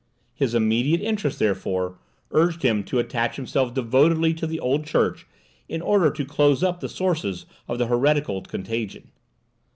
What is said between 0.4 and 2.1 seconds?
immediate interests, therefore,